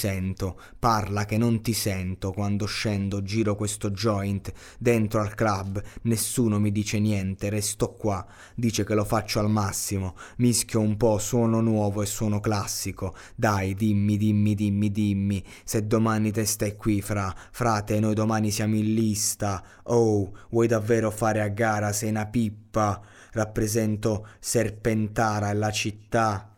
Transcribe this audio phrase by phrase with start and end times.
[0.00, 6.58] Sento, parla che non ti sento quando scendo, giro questo joint dentro al club, nessuno
[6.58, 11.60] mi dice niente, resto qua, dice che lo faccio al massimo, mischio un po' suono
[11.60, 17.34] nuovo e suono classico, dai dimmi, dimmi, dimmi, dimmi, se domani te stai qui fra,
[17.50, 23.02] frate, noi domani siamo in lista, oh, vuoi davvero fare a gara, sei una pippa,
[23.32, 26.49] rappresento Serpentara e la città,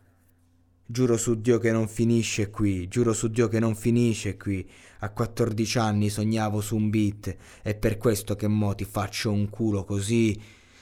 [0.93, 4.63] Giuro su Dio che non finisce qui, giuro su Dio che non finisce qui.
[4.99, 9.49] A 14 anni sognavo su un beat e per questo che mo ti faccio un
[9.49, 10.39] culo così.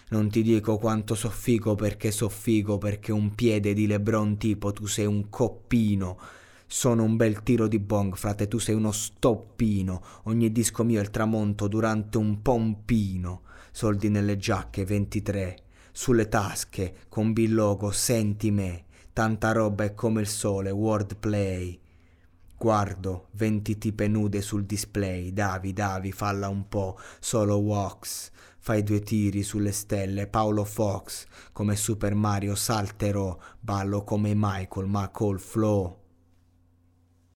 [0.10, 5.06] Non ti dico quanto soffico perché soffico perché un piede di Lebron tipo tu sei
[5.06, 6.20] un coppino.
[6.68, 10.04] Sono un bel tiro di bong, frate, tu sei uno stoppino.
[10.24, 13.44] Ogni disco mio è il tramonto durante un pompino.
[13.72, 15.58] Soldi nelle giacche, 23.
[15.94, 18.90] Sulle tasche, con billogo, senti me.
[19.14, 21.78] Tanta roba è come il sole, wordplay.
[22.58, 25.34] Guardo, venti tipe nude sul display.
[25.34, 28.32] Davi, Davi, falla un po', solo walks.
[28.60, 31.26] Fai due tiri sulle stelle, Paolo Fox.
[31.52, 36.01] Come Super Mario salterò, ballo come Michael, ma col flow.